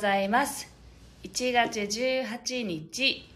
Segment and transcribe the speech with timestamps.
[0.00, 0.66] ございます。
[1.24, 3.28] 1月18日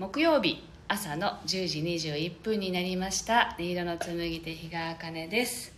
[0.00, 1.78] 木曜日朝の10時
[2.10, 3.54] 21分になりました。
[3.56, 5.72] 音色の紡手日川茜です。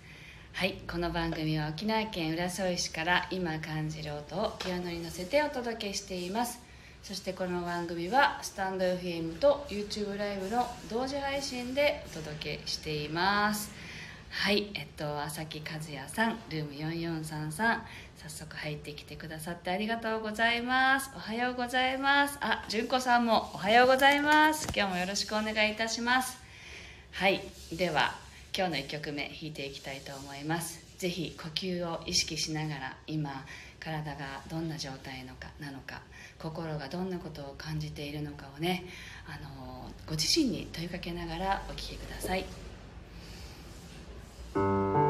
[0.55, 6.59] はいこの番組は沖縄県浦添市から今感じる音をピアノに乗せてお届けしています。
[7.03, 13.70] そしてこの番組はスタンド FM と YouTube ライブの同時配信でお届けしています。
[14.31, 17.81] はいえっと朝木和也さんルーム4433
[18.17, 21.11] 早速入ってきてくださってありがとうございます。
[21.15, 22.37] おはようございます。
[22.41, 24.69] あ純子さんもおはようございます。
[24.75, 26.39] 今日もよろしくお願いいたします。
[27.12, 27.41] はい
[27.73, 28.15] では
[28.57, 30.81] 今日の1曲目弾いていきたいと思います。
[30.98, 33.45] ぜひ呼吸を意識しながら今
[33.81, 36.03] 体がどんな状態のかなのか
[36.39, 38.85] 心がどんなことを感じているのかをね
[39.27, 42.67] あのご自身に問いかけながらお聴きください。
[44.59, 45.08] の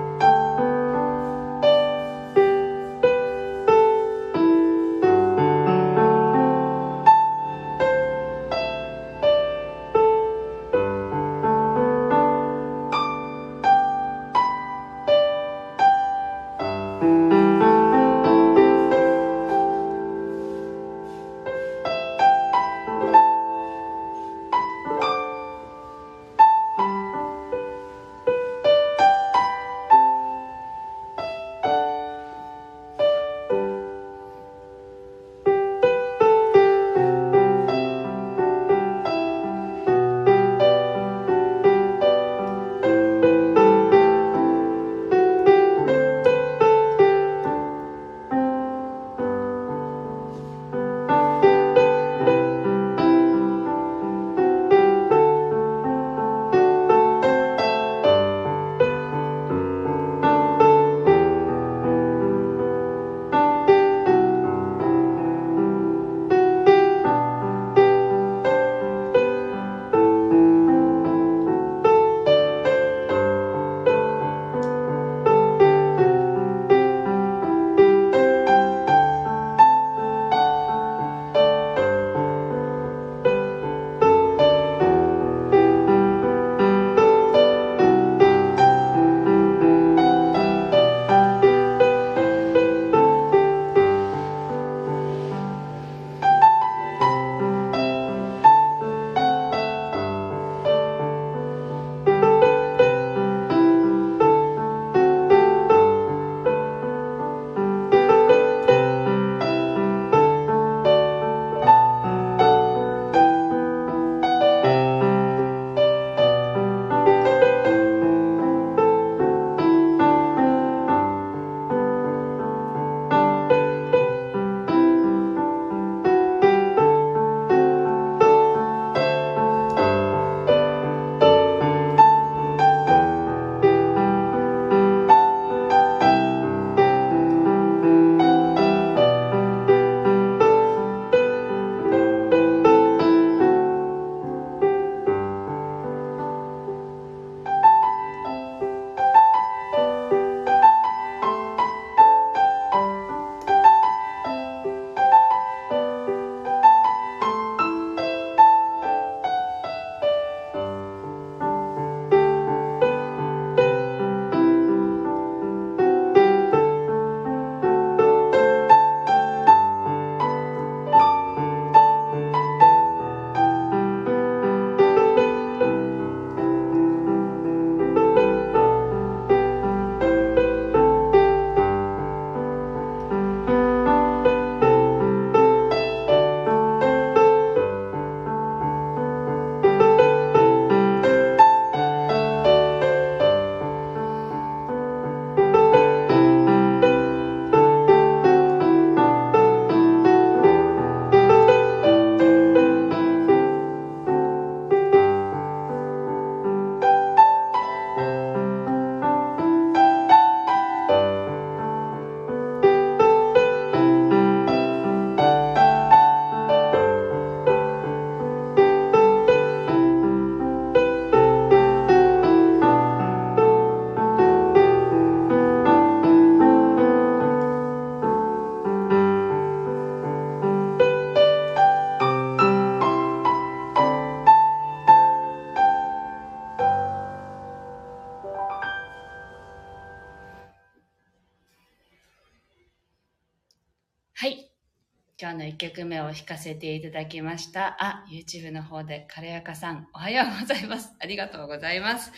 [245.59, 247.77] 曲目を弾かせていただきました。
[247.81, 250.95] あ、YouTube の方で、カレヤカさん、おはようございます。
[251.01, 252.13] ありがとうございます。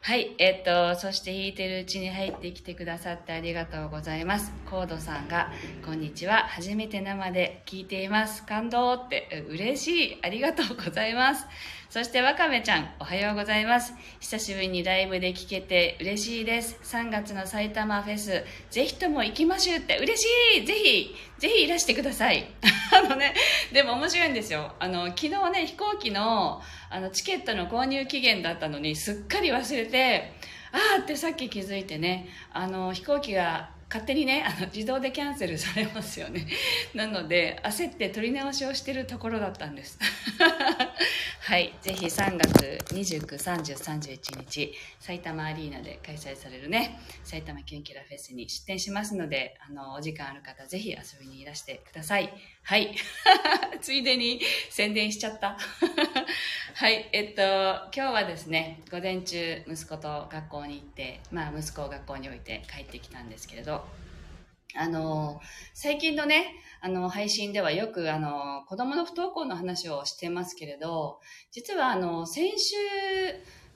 [0.00, 4.50] はい、えっと、そして弾いてるうちに入ってきてくださってありがとうございます。
[4.70, 5.52] コードさんが、
[5.84, 8.44] こんにちは、初めて生で聞いています。
[8.44, 10.18] 感動って、嬉しい。
[10.22, 11.46] ありがとうございます。
[11.96, 13.94] そしてわかめちゃん、おはようございます。
[14.20, 16.78] 久しぶりにライブで聴けて嬉しいです。
[16.82, 20.26] 3月の埼玉フェス、ぜひとも行きましょうって嬉し
[20.58, 22.50] いぜひ、ぜひいらしてください。
[22.92, 23.32] あのね、
[23.72, 24.74] でも面白いんですよ。
[24.78, 30.32] あの、昨日ね、飛行機の、あの、チケットの購入期限だったのに、すっかり忘れて、
[30.72, 36.46] あーってさっき気づいてね、あの、飛行機が勝手にねあの自動でキャンセルされますよね
[36.94, 39.98] なので焦って取り直しをしてるところだったんです
[41.46, 52.32] はいぜひ3月293031日埼玉アリーナで開催されるね埼玉キュンキュラフェスに出店しますのであのお時間ある方ぜひ遊びにいらしてください。
[52.64, 52.96] はい。
[53.80, 54.40] ついでに
[54.70, 55.56] 宣伝しちゃった。
[56.74, 63.84] はいえっと今日はですね午前中息子と学校に行ってまあ息子を学校に置いて帰ってきたんですけれど
[64.78, 65.40] あの、
[65.74, 71.20] 最近のね、あの、配信ではよく、あの、子供の不登校の話をしてますけれど、
[71.50, 72.76] 実は、あの、先週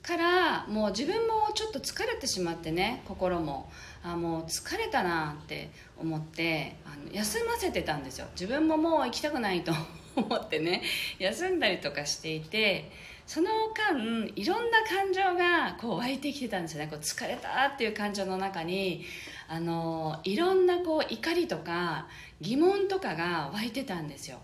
[0.01, 3.69] からもう自分もちょっと疲れてしまってね、心も。
[4.03, 8.27] あ、もう疲れたなって思って、あの休ませてたんですよ。
[8.33, 9.71] 自分ももう行きたくないと
[10.15, 10.81] 思ってね、
[11.19, 12.91] 休んだりとかしていて、
[13.31, 16.89] その間いろんな感情がこう湧いてきてたんですよね。
[16.91, 19.05] こう疲れたっていう感情の中に
[19.47, 22.07] あのいろんなこう怒りとか
[22.41, 24.39] 疑問とかが湧いてたんですよ。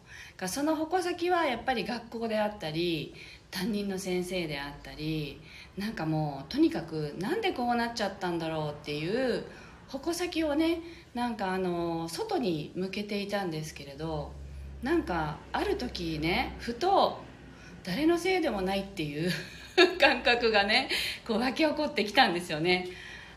[0.45, 3.13] その矛先はやっぱり学校であったり
[3.51, 5.42] 担任の先生であったり
[5.78, 9.44] なんかもうとにかくなんでこうなっちゃったんだろうっていう
[9.90, 10.80] 矛先をね
[11.13, 14.31] なんかあの外に向けていたんですけれど
[14.81, 17.27] なんかある時ねふと
[17.88, 19.31] 誰のせいでもないっていう
[19.98, 20.89] 感覚がね
[21.25, 22.86] こう湧き起こってきたんですよね。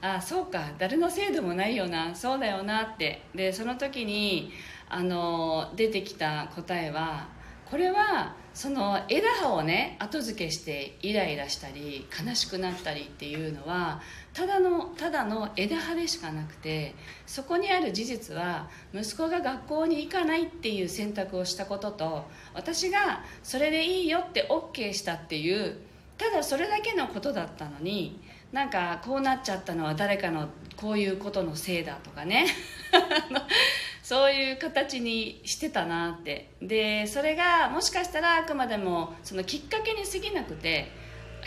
[0.02, 3.22] ああそうか誰のせいでもないよなそうだよなって。
[3.32, 4.52] でその時に
[4.88, 7.28] あの出てきた答えは
[7.70, 14.00] これはその枝葉をね後付けしてイライラしたり悲しくなったりっていうのは
[14.34, 16.96] ただのただの枝葉でしかなくて
[17.26, 22.24] そこにある事実は息子が学校に行かないっていう選択をしたことと
[22.54, 25.76] 私がそれでいいよって OK したっていう
[26.18, 28.20] ただそれだけのことだったのに
[28.52, 32.46] なんかこうなっちゃったのは誰かのこういうことのせいだとかね。
[34.10, 36.50] そういう形にしてたなって。
[36.60, 40.90] でそれがもしかしたらあくまでもそのきっかけに過ぎなくて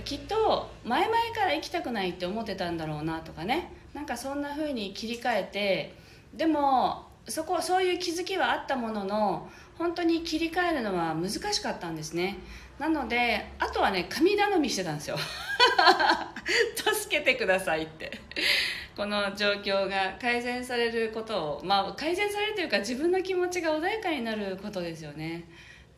[0.05, 3.73] きっと前々から行きたくないって思ってたんだろうなとかね。
[3.93, 5.93] なんかそんな風に切り替えて
[6.33, 12.37] でもそこそういう気づきはあったものの本当に切り替えるのは難しかったんですね。
[12.79, 15.17] なのであとはね神頼みしてたんですよ。
[16.79, 18.21] 助けてくださいって。
[18.95, 25.45] この状況が改善されることをまあ改善されるというか自分の気持ちが穏やかになることですよね。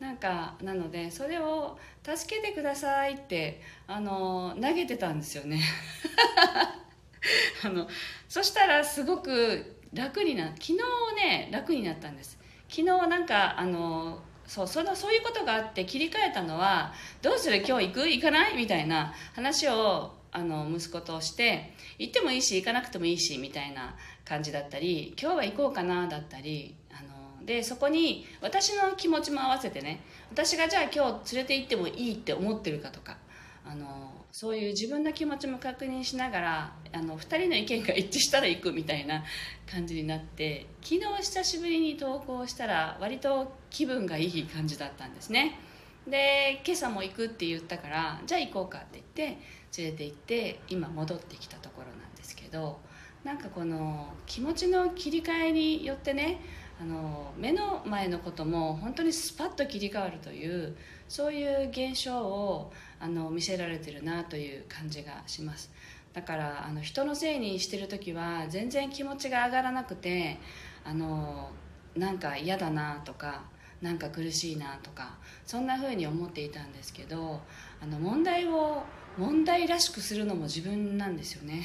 [0.00, 5.60] なんかなのでそれを助けてくださいってあの投げてたんですよね。
[7.64, 7.88] あの
[8.28, 10.76] そしたらすごく楽にな昨日
[11.16, 12.38] ね楽になったんです。
[12.68, 17.62] 昨日なんかあのそうそのそういうことがあって切り替えたのはどうする？
[17.66, 18.08] 今日行く？
[18.08, 18.56] 行かない？
[18.56, 33.16] みたいな話をあの息子として行ってもいいし行かなくてもいいしみたいな感じだったり今日は行こうかなだったりあのでそこに私の気持ちも合わせてね私がじゃあ今日連れて行ってもいいって思ってるかとか
[33.64, 39.24] あのそういう自分の気持ちも確認しながらあの2人の意見が一致したら行くみたいな
[39.66, 45.58] 感じになって昨日久しぶりに投稿したら割と気分がいい感じだったんですね。
[46.06, 49.38] で今朝も行くって言ったからじゃあ行こうかって言って
[49.78, 52.78] 連れて行って今戻ってきたところなんですけど
[53.24, 56.40] なんかこの気持ちの切り替えによってね
[56.80, 60.76] あの目の前のことも本当にスパッと切り替わるという
[61.08, 65.70] そういう現象をあの見せられてるなという感じがします。
[66.12, 70.38] だからあの人のせいにしてる時は全然気持ちが上がらなくて
[70.84, 71.50] あの
[71.94, 73.44] なんか嫌だなとか
[73.82, 77.40] なんか苦しいなとかそんな風に思っていたんですけど
[77.82, 78.82] あの問題を
[79.16, 81.64] 問題らしくするのも自分なんですよね。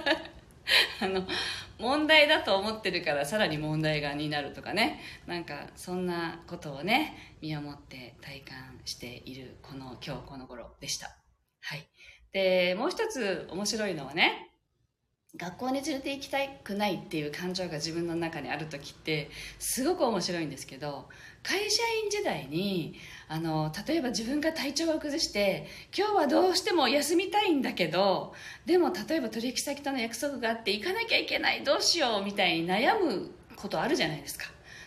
[1.00, 1.26] あの
[1.78, 5.00] 問題だと思ってるからさらに問題がになるとかね。
[5.26, 11.16] なんかそんなことをね身をもって体感しているこの今日この頃でした。
[11.60, 11.88] はい。
[12.32, 14.51] でもう一つ面白いのはね
[15.34, 21.08] 学校に連れて行きたくないっていう感情が自分の中にある時ってすごく面白いんですけど
[21.42, 22.96] 会社員時代に
[23.28, 28.34] あの例えば自分が体調を崩して今日はどうしても休みたいんだけど
[28.66, 34.46] でも例えば取引先との約束があって行かなきゃいけないどうしようみたいに悩むことあるじゃないですか。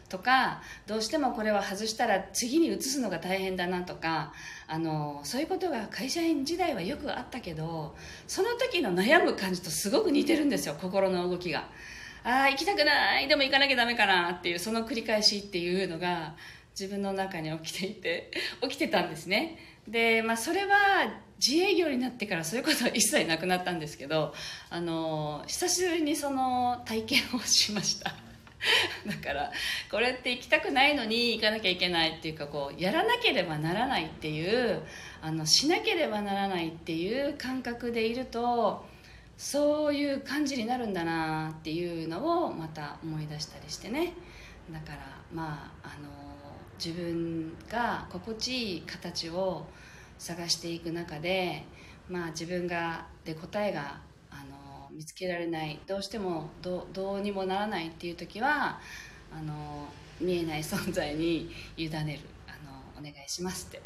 [0.09, 4.33] とかどうしてもこれは外したら次に移すのが大変だなとか
[4.67, 7.95] あのそういうことが会社員時代はよくあったけど
[8.27, 11.69] その時の悩む感じとすごく似てるんですよ心の動きが。
[12.23, 16.33] ああ行きたくないでも行かなきゃダメかなっていうその繰り返しっていうのが
[16.79, 18.31] 自分の中に起きていて
[18.63, 19.59] 起きてたんですね。
[19.87, 20.75] で、まあ、それは
[21.39, 24.33] 自営業になってからそういうことは一切なくなったんですけど
[24.71, 28.24] あの久しぶりにその体験をしました。
[29.05, 29.51] だから
[29.89, 34.81] これって行きたくないのに行かなきゃいけないっていうかこうやらなければならないっていう
[35.21, 38.85] あのしなければならないっていう感覚でいると
[39.37, 44.13] そういう感じになるんだなっていうのをまた思い出したりしてね。
[44.71, 44.99] だから
[45.31, 46.09] まああの
[46.83, 49.65] 自分が心地いい形を
[50.17, 51.65] 探していく中で
[52.09, 53.99] まあ自分がで答えが
[54.95, 55.79] 見つけられない。
[55.85, 58.79] どうしてもどどうにもならないっていう時は
[59.31, 59.87] あの
[60.21, 62.29] 見えない存在に委ねる。
[62.47, 62.51] あ
[62.97, 63.81] のお願いしますって。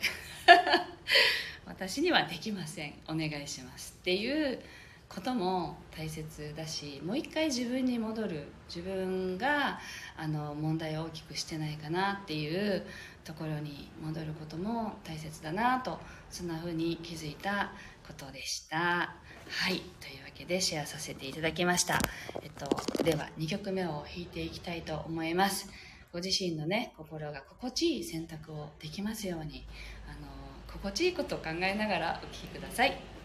[1.65, 2.93] 私にはできません。
[3.07, 4.59] お願いしますっていう
[5.07, 8.47] ことも大切だしもう一回自分に戻る。
[8.67, 9.79] 自分が
[10.15, 12.85] あの問題を大きくしてないかなっていう
[13.23, 15.99] ところに戻ることも大切だなと
[16.29, 17.71] そんな風に気づいた
[18.05, 19.15] ことでした。
[19.49, 21.99] はいというわけでシェアさせていただきました、
[22.43, 25.67] えっと、では2曲目を弾いていきたいと思います
[26.13, 29.65] ご自身のね心が心地いい選択をできますように
[30.07, 30.27] あの
[30.71, 33.18] 心地いいことを考えながらお聴きくださいはい。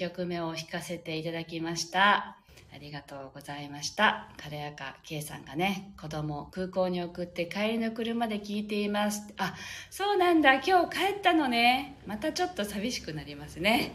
[0.00, 2.38] 曲目を弾かせていただきました。
[2.72, 4.30] ありがとうございました。
[4.38, 9.34] 軽やか K さんがね、子供空港に送って帰りの車で聞いています。
[9.36, 9.54] あ、
[9.90, 10.54] そうなんだ。
[10.54, 11.98] 今日帰ったのね。
[12.06, 13.92] またちょっと寂しくなりますね。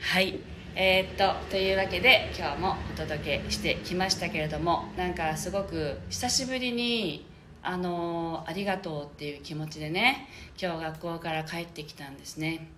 [0.00, 0.40] はい。
[0.74, 7.30] えーっと、というわけで今日もお届けしてきましたけれども、なんかすごく久しぶりに
[7.62, 10.28] あのありがとうっていう気持ちでね
[10.60, 12.68] 今日学校から帰ってきたんですね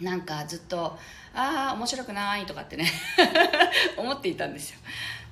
[0.00, 0.98] なんかずっと
[1.34, 2.90] 「ああ面白くない」とかってね
[3.96, 4.78] 思っていたんですよ。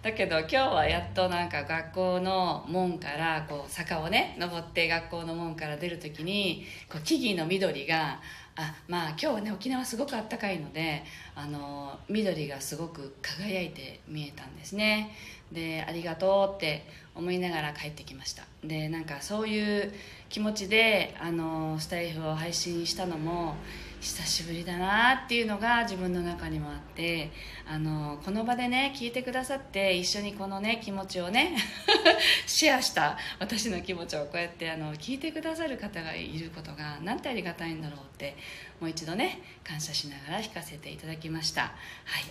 [0.02, 8.20] だけど今日はやっとなんか学校の門からこう坂をね登って学校の門から出る時にこう木々の緑が
[8.54, 11.02] あまあ今日はね沖縄すごく暖かいので
[11.34, 15.10] あの緑がすごく輝いて見えたんですね。
[15.52, 18.44] でありがとうって思いながら帰ってきました。
[18.64, 19.92] でなんかそういう
[20.28, 23.56] 気持ちであのスタイフを配信したのも
[24.00, 27.30] 久しぶりだなっていうのが自分の中にもあって
[27.68, 31.56] あのこの場でね聞いてくださって一緒にこのね気持ちをね
[32.46, 38.36] シェアした私の気持ちをこうやってあの聞いてくださる方がいることがなんてありがたいんだろうって
[38.80, 41.62] もう一度ね感謝しながら弾かせていただきました。
[41.62, 41.72] はい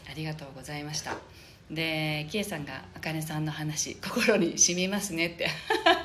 [0.09, 1.15] ありがとうございました。
[1.69, 5.49] で K さんが「あかねさんの話心に染みますね」って。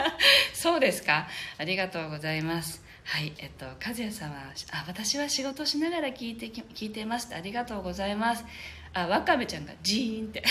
[0.55, 1.29] そうですか。
[1.59, 2.90] ありがとうございます。
[3.11, 4.37] はいえっと和也さんは
[4.71, 8.45] あ「私は仕事しながら聞いて聞いてます」ありがとうございます。
[8.93, 10.45] あわかめちゃんがジーンって。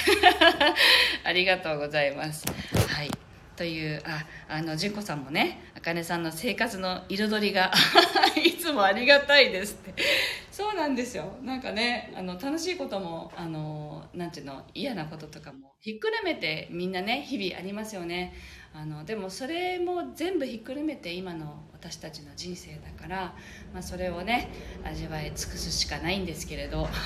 [1.23, 2.43] ありがとうございます。
[2.93, 3.09] はい
[3.55, 7.71] というああの純子さんもねあかねさんの生活の彩りが
[8.43, 10.03] いつもありがたいですって。
[10.51, 11.37] そうなんですよ。
[11.41, 18.33] なんかねあの楽しいこともあのなんていうの嫌なこととかもひっくるめてみんなね日々ありますよね。
[18.73, 23.33] あのでもそれも全部ひっくるめて今の私たちの人生だから、
[23.73, 24.49] まあ、それをね
[24.83, 26.87] 味わい尽くすしかないんですけれど。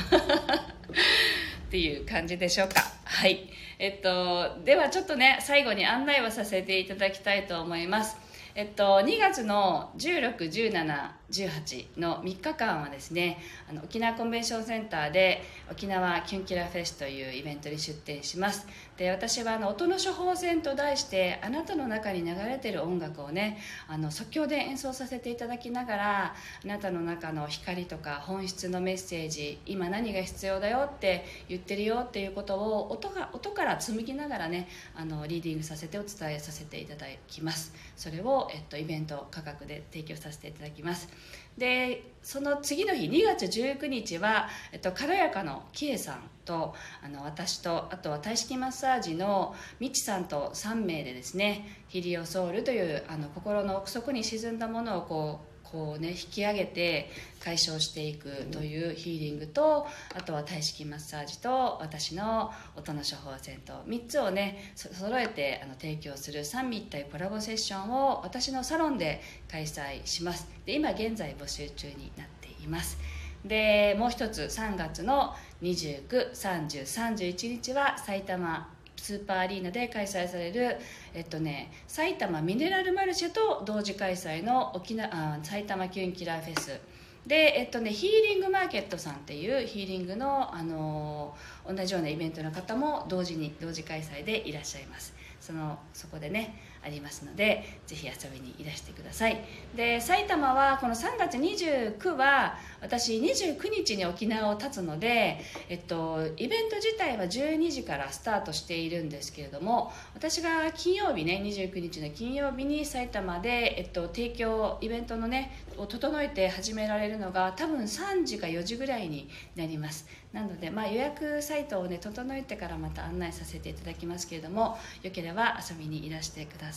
[1.67, 2.83] っていう感じでしょうか。
[3.03, 3.49] はい。
[3.79, 8.22] えっとではちょっとね最後に案内をさせていただきたいと思います。
[8.55, 18.67] えっと、2月の16、17、18の3日間はですねあの沖縄コンベンションセンターで沖縄キュンキラフェスというイベントに出展します。
[18.95, 37.73] で私はあの音の処方箋と題してあなたの中に流れてる音楽をねあの即興で演奏させていただきながらあなたの中の光とか本質のメッセージ今何が必要だよって言ってるよっていうことを音が音から紡ぎながらねあのリーディングさせてお伝えさせていただきます。
[37.95, 41.09] それを、えっと、イベント価格で提供させていただきます。
[41.57, 57.09] でその次の日2月19日は、えっと、軽やかのキエさんとあの私とあとは体式マッサージのみちさんと3名でですねヒリオソウルというあの心の奥底に沈んだものをこうこうね引き上げて
[57.43, 69.19] 解消していくというヒーリングとあとは体式マッサージと私の音の処方箋と3つをねそ揃えてあの提供する三位一体コラボセッションを私のサロンで
[69.51, 70.47] 開催します。
[70.67, 72.99] で今現在募集中になっています。
[73.43, 75.33] でもう一つ3月の
[75.63, 78.72] 293031日は埼玉
[79.03, 80.77] スーパーアリーナで開催される、
[81.13, 86.79] えっとね、埼玉ミネラルマルシェと同時開催の沖縄あ埼玉キュンキラーフェス。
[87.27, 91.35] で、えっとね、ヒーリングマーケットさんっていうヒーリングの、あの
[91.67, 95.13] 同じようなイベントの方も同時に同時開催でいらっしゃいます。
[95.41, 99.43] そのそこでねありますのでぜひ遊びにいらしてください。
[99.75, 120.05] で埼玉はこの3月29は私29日に沖縄を立つので、えっと、イベント自体は12時からスタートしているんですけれども私が金曜日ね29日の金曜日に埼玉で、えっと、提供イベントのねを整えて始められるのが多分3時か4時ぐらいになります。
[120.33, 126.72] なので、まあ、予約サイトをね整えてからまた案内させていただきますけれどもよければ遊びにいらしてください。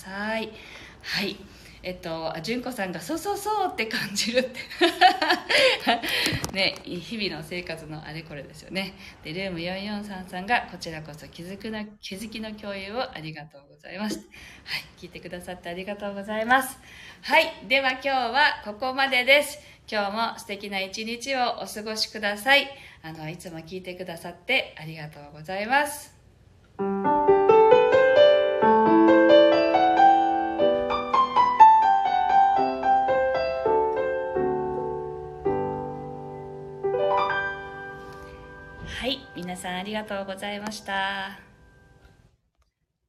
[1.02, 1.36] はい。
[1.82, 4.60] えっと純子さんが「そうそうそう」って感じるって。
[6.52, 8.94] ね日々の生活のあれこれですよね。
[9.22, 14.18] でルーム443さんがこちらこそ気づくの気づきの共有をありがとうございます。
[14.18, 14.26] はい。
[14.98, 16.76] 聞いてくださってありがとうございます。
[17.22, 17.52] はい。
[17.68, 19.58] では今日はここまでです。
[19.88, 22.68] 今日も素敵な一日をお過ごしください。
[23.02, 26.16] あのいつも聞いてくださってありがとうございます。
[39.66, 41.55] さんありがとうございました。